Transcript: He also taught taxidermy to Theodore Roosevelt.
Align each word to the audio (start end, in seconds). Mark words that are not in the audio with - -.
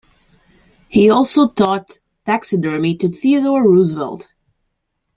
He 0.89 1.11
also 1.11 1.49
taught 1.49 1.99
taxidermy 2.25 2.97
to 2.97 3.09
Theodore 3.09 3.61
Roosevelt. 3.63 4.33